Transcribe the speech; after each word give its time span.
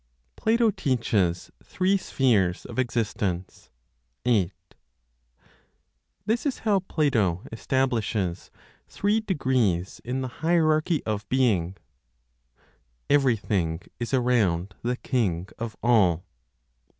PLATO 0.35 0.71
TEACHES 0.71 1.51
THREE 1.63 1.95
SPHERES 1.95 2.65
OF 2.65 2.79
EXISTENCE. 2.79 3.69
8. 4.25 4.51
This 6.25 6.43
is 6.47 6.57
how 6.61 6.79
Plato 6.79 7.43
establishes 7.51 8.49
three 8.87 9.19
degrees 9.19 10.01
in 10.03 10.21
the 10.21 10.27
hierarchy 10.41 11.03
of 11.05 11.29
being: 11.29 11.77
"Everything 13.11 13.79
is 13.99 14.11
around 14.11 14.73
the 14.81 14.97
king 14.97 15.47
of 15.59 15.77
all." 15.83 16.25